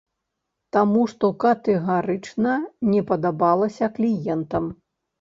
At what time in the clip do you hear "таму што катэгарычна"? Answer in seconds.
0.77-2.57